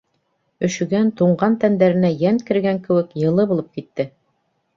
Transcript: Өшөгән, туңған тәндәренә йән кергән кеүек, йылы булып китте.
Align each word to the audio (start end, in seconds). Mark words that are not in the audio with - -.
Өшөгән, 0.67 1.11
туңған 1.19 1.57
тәндәренә 1.63 2.11
йән 2.15 2.41
кергән 2.49 2.81
кеүек, 2.89 3.15
йылы 3.27 3.47
булып 3.53 3.71
китте. 3.79 4.09